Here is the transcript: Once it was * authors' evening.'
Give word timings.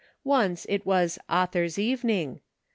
Once 0.23 0.65
it 0.67 0.83
was 0.83 1.19
* 1.25 1.29
authors' 1.41 1.77
evening.' 1.77 2.41